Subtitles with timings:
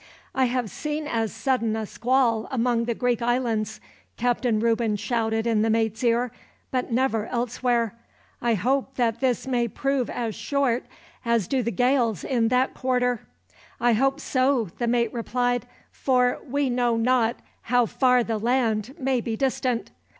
[0.33, 3.79] "I have seen as sudden a squall among the Greek islands,"
[4.17, 6.31] Captain Reuben shouted in the mate's ear;
[6.71, 7.93] "but never elsewhere.
[8.41, 10.87] I hope that this may prove as short
[11.23, 13.27] as do the gales in that quarter."
[13.79, 19.21] "I hope so," the mate replied, "for we know not how far the land may
[19.21, 19.91] be distant."